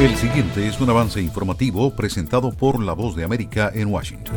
El 0.00 0.16
siguiente 0.16 0.68
es 0.68 0.80
un 0.80 0.90
avance 0.90 1.20
informativo 1.20 1.94
presentado 1.96 2.52
por 2.52 2.82
La 2.82 2.92
Voz 2.92 3.16
de 3.16 3.24
América 3.24 3.70
en 3.74 3.88
Washington. 3.88 4.36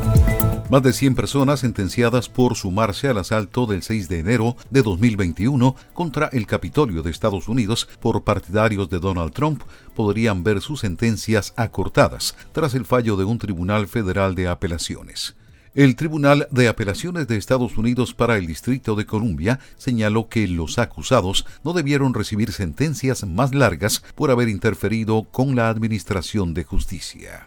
Más 0.71 0.81
de 0.81 0.93
100 0.93 1.15
personas 1.15 1.59
sentenciadas 1.59 2.29
por 2.29 2.55
sumarse 2.55 3.09
al 3.09 3.17
asalto 3.17 3.65
del 3.65 3.83
6 3.83 4.09
de 4.09 4.19
enero 4.19 4.55
de 4.69 4.81
2021 4.81 5.75
contra 5.93 6.29
el 6.31 6.47
Capitolio 6.47 7.03
de 7.03 7.11
Estados 7.11 7.47
Unidos 7.47 7.89
por 7.99 8.23
partidarios 8.23 8.89
de 8.89 8.99
Donald 8.99 9.33
Trump 9.33 9.63
podrían 9.95 10.43
ver 10.43 10.61
sus 10.61 10.79
sentencias 10.79 11.53
acortadas 11.57 12.35
tras 12.53 12.73
el 12.73 12.85
fallo 12.85 13.15
de 13.17 13.25
un 13.25 13.37
tribunal 13.37 13.87
federal 13.87 14.33
de 14.33 14.47
apelaciones. 14.47 15.35
El 15.73 15.95
Tribunal 15.95 16.49
de 16.51 16.67
Apelaciones 16.67 17.29
de 17.29 17.37
Estados 17.37 17.77
Unidos 17.77 18.13
para 18.13 18.35
el 18.35 18.45
Distrito 18.45 18.97
de 18.97 19.05
Columbia 19.05 19.61
señaló 19.77 20.27
que 20.27 20.45
los 20.49 20.77
acusados 20.77 21.45
no 21.63 21.71
debieron 21.71 22.13
recibir 22.13 22.51
sentencias 22.51 23.25
más 23.25 23.55
largas 23.55 24.03
por 24.15 24.31
haber 24.31 24.49
interferido 24.49 25.23
con 25.31 25.55
la 25.55 25.69
Administración 25.69 26.53
de 26.53 26.65
Justicia. 26.65 27.45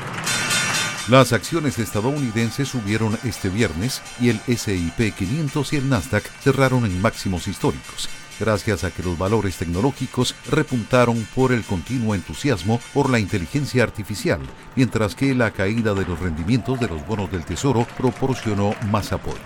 Las 1.10 1.34
acciones 1.34 1.78
estadounidenses 1.78 2.66
subieron 2.66 3.18
este 3.24 3.50
viernes 3.50 4.00
y 4.18 4.30
el 4.30 4.40
SIP 4.46 5.14
500 5.14 5.74
y 5.74 5.76
el 5.76 5.90
Nasdaq 5.90 6.24
cerraron 6.40 6.86
en 6.86 6.98
máximos 7.02 7.46
históricos, 7.46 8.08
gracias 8.38 8.84
a 8.84 8.90
que 8.90 9.02
los 9.02 9.18
valores 9.18 9.56
tecnológicos 9.56 10.34
repuntaron 10.50 11.26
por 11.34 11.52
el 11.52 11.62
continuo 11.62 12.14
entusiasmo 12.14 12.80
por 12.92 13.10
la 13.10 13.18
inteligencia 13.18 13.82
artificial, 13.82 14.40
mientras 14.76 15.14
que 15.14 15.34
la 15.34 15.50
caída 15.50 15.94
de 15.94 16.04
los 16.04 16.18
rendimientos 16.18 16.80
de 16.80 16.88
los 16.88 17.06
bonos 17.06 17.30
del 17.30 17.44
Tesoro 17.44 17.86
proporcionó 17.96 18.74
más 18.90 19.12
apoyo. 19.12 19.38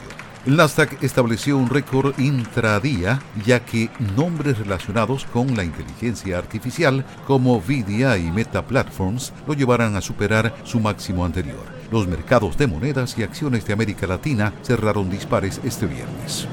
El 0.47 0.56
Nasdaq 0.56 1.02
estableció 1.02 1.59
un 1.59 1.69
récord 1.69 2.19
intradía, 2.19 3.20
ya 3.45 3.61
que 3.61 3.91
nombres 4.16 4.59
relacionados 4.59 5.27
con 5.27 5.56
la 5.56 5.64
inteligencia 5.64 6.39
artificial 6.39 7.05
como 7.27 7.61
Vidia 7.61 8.16
y 8.16 8.30
Meta 8.30 8.64
Platforms 8.66 9.33
lo 9.47 9.55
llevarán 9.55 9.97
a 9.97 10.00
superar 10.00 10.56
su 10.64 10.80
máximo 10.80 11.25
anterior. 11.25 11.67
Los 11.91 12.06
mercados 12.06 12.56
de 12.56 12.67
monedas 12.67 13.19
y 13.19 13.25
acciones 13.25 13.67
de 13.67 13.73
América 13.73 14.06
Latina 14.06 14.55
cerraron 14.62 15.11
dispares 15.11 15.61
este 15.64 15.86
viernes. 15.86 16.48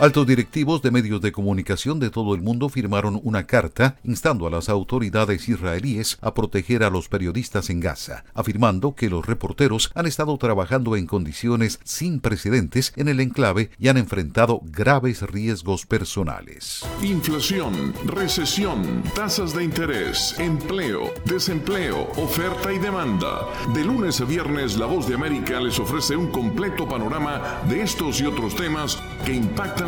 Altos 0.00 0.28
directivos 0.28 0.80
de 0.80 0.92
medios 0.92 1.20
de 1.20 1.32
comunicación 1.32 1.98
de 1.98 2.10
todo 2.10 2.36
el 2.36 2.40
mundo 2.40 2.68
firmaron 2.68 3.20
una 3.24 3.48
carta 3.48 3.96
instando 4.04 4.46
a 4.46 4.50
las 4.50 4.68
autoridades 4.68 5.48
israelíes 5.48 6.18
a 6.20 6.34
proteger 6.34 6.84
a 6.84 6.90
los 6.90 7.08
periodistas 7.08 7.68
en 7.68 7.80
Gaza, 7.80 8.22
afirmando 8.32 8.94
que 8.94 9.10
los 9.10 9.26
reporteros 9.26 9.90
han 9.96 10.06
estado 10.06 10.38
trabajando 10.38 10.94
en 10.94 11.08
condiciones 11.08 11.80
sin 11.82 12.20
precedentes 12.20 12.92
en 12.94 13.08
el 13.08 13.18
enclave 13.18 13.70
y 13.76 13.88
han 13.88 13.96
enfrentado 13.96 14.60
graves 14.66 15.22
riesgos 15.22 15.84
personales. 15.84 16.86
Inflación, 17.02 17.92
recesión, 18.04 19.02
tasas 19.16 19.52
de 19.52 19.64
interés, 19.64 20.38
empleo, 20.38 21.12
desempleo, 21.24 22.08
oferta 22.16 22.72
y 22.72 22.78
demanda. 22.78 23.48
De 23.74 23.84
lunes 23.84 24.20
a 24.20 24.24
viernes, 24.26 24.76
La 24.76 24.86
Voz 24.86 25.08
de 25.08 25.16
América 25.16 25.58
les 25.58 25.80
ofrece 25.80 26.14
un 26.14 26.28
completo 26.28 26.86
panorama 26.88 27.62
de 27.68 27.82
estos 27.82 28.20
y 28.20 28.26
otros 28.26 28.54
temas 28.54 29.02
que 29.24 29.34
impactan 29.34 29.87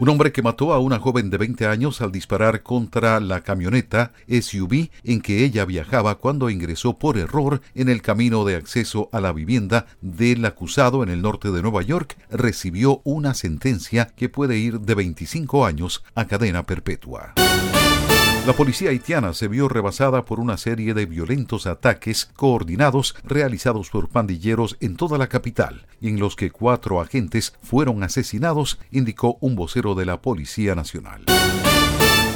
Un 0.00 0.08
hombre 0.10 0.30
que 0.30 0.42
mató 0.42 0.72
a 0.72 0.78
una 0.78 1.00
joven 1.00 1.28
de 1.28 1.38
20 1.38 1.66
años 1.66 2.00
al 2.00 2.12
disparar 2.12 2.62
contra 2.62 3.18
la 3.18 3.40
camioneta 3.40 4.12
SUV 4.28 4.90
en 5.02 5.20
que 5.20 5.44
ella 5.44 5.64
viajaba 5.64 6.18
cuando 6.18 6.50
ingresó 6.50 6.98
por 6.98 7.18
error 7.18 7.62
en 7.74 7.88
el 7.88 8.00
camino 8.00 8.44
de 8.44 8.54
acceso 8.54 9.08
a 9.10 9.20
la 9.20 9.32
vivienda 9.32 9.86
del 10.00 10.44
acusado 10.44 11.02
en 11.02 11.08
el 11.08 11.20
norte 11.20 11.50
de 11.50 11.62
Nueva 11.62 11.82
York 11.82 12.16
recibió 12.30 13.00
una 13.02 13.34
sentencia 13.34 14.12
que 14.14 14.28
puede 14.28 14.56
ir 14.56 14.80
de 14.80 14.94
25 14.94 15.66
años 15.66 16.04
a 16.14 16.26
cadena 16.26 16.64
perpetua. 16.64 17.34
La 18.48 18.54
policía 18.54 18.88
haitiana 18.88 19.34
se 19.34 19.46
vio 19.46 19.68
rebasada 19.68 20.24
por 20.24 20.40
una 20.40 20.56
serie 20.56 20.94
de 20.94 21.04
violentos 21.04 21.66
ataques 21.66 22.30
coordinados 22.34 23.14
realizados 23.22 23.90
por 23.90 24.08
pandilleros 24.08 24.78
en 24.80 24.96
toda 24.96 25.18
la 25.18 25.26
capital, 25.26 25.84
y 26.00 26.08
en 26.08 26.18
los 26.18 26.34
que 26.34 26.50
cuatro 26.50 27.02
agentes 27.02 27.52
fueron 27.62 28.02
asesinados, 28.02 28.78
indicó 28.90 29.36
un 29.42 29.54
vocero 29.54 29.94
de 29.94 30.06
la 30.06 30.22
Policía 30.22 30.74
Nacional. 30.74 31.26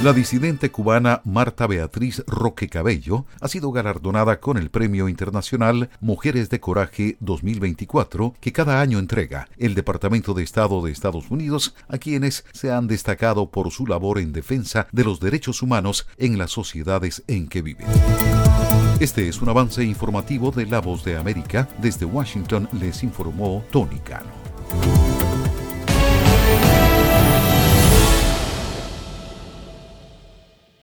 La 0.03 0.11
disidente 0.11 0.69
cubana 0.69 1.21
Marta 1.23 1.65
Beatriz 1.65 2.25
Roque 2.27 2.67
Cabello 2.67 3.25
ha 3.39 3.47
sido 3.47 3.71
galardonada 3.71 4.41
con 4.41 4.57
el 4.57 4.69
Premio 4.69 5.07
Internacional 5.07 5.89
Mujeres 6.01 6.49
de 6.49 6.59
Coraje 6.59 7.15
2024 7.21 8.35
que 8.41 8.51
cada 8.51 8.81
año 8.81 8.99
entrega 8.99 9.47
el 9.57 9.75
Departamento 9.75 10.33
de 10.33 10.43
Estado 10.43 10.81
de 10.81 10.91
Estados 10.91 11.31
Unidos 11.31 11.73
a 11.87 11.99
quienes 11.99 12.43
se 12.51 12.69
han 12.69 12.87
destacado 12.87 13.49
por 13.49 13.71
su 13.71 13.87
labor 13.87 14.19
en 14.19 14.33
defensa 14.33 14.87
de 14.91 15.05
los 15.05 15.21
derechos 15.21 15.61
humanos 15.61 16.05
en 16.17 16.37
las 16.37 16.51
sociedades 16.51 17.23
en 17.27 17.47
que 17.47 17.61
viven. 17.61 17.87
Este 18.99 19.29
es 19.29 19.41
un 19.41 19.47
avance 19.47 19.85
informativo 19.85 20.51
de 20.51 20.65
La 20.65 20.81
Voz 20.81 21.05
de 21.05 21.15
América. 21.15 21.69
Desde 21.77 22.03
Washington 22.03 22.67
les 22.73 23.03
informó 23.03 23.63
Tony 23.71 23.99
Cano. 23.99 24.42